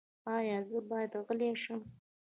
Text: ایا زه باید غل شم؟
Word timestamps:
ایا 0.35 0.57
زه 0.69 0.79
باید 0.89 1.13
غل 1.25 1.41
شم؟ 1.63 1.81